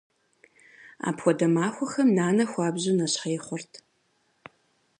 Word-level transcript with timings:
Апхуэдэ 1.07 1.47
махуэхэм 1.53 2.09
нанэ 2.17 2.43
хуабжьу 2.51 2.95
нэщхъей 2.97 3.39
хъурт. 3.45 3.73